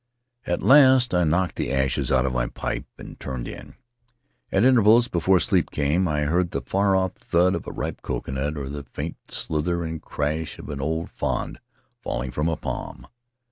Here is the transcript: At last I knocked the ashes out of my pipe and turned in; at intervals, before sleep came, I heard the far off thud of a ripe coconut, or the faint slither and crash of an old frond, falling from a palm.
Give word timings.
At 0.47 0.63
last 0.63 1.13
I 1.13 1.25
knocked 1.25 1.57
the 1.57 1.71
ashes 1.71 2.11
out 2.11 2.25
of 2.25 2.33
my 2.33 2.47
pipe 2.47 2.87
and 2.97 3.19
turned 3.19 3.47
in; 3.47 3.75
at 4.51 4.63
intervals, 4.63 5.07
before 5.07 5.39
sleep 5.39 5.69
came, 5.69 6.07
I 6.07 6.21
heard 6.21 6.49
the 6.49 6.61
far 6.61 6.95
off 6.95 7.13
thud 7.13 7.53
of 7.53 7.67
a 7.67 7.71
ripe 7.71 8.01
coconut, 8.01 8.57
or 8.57 8.67
the 8.67 8.81
faint 8.81 9.17
slither 9.29 9.83
and 9.83 10.01
crash 10.01 10.57
of 10.57 10.71
an 10.71 10.81
old 10.81 11.11
frond, 11.11 11.59
falling 12.01 12.31
from 12.31 12.47
a 12.49 12.57
palm. 12.57 13.05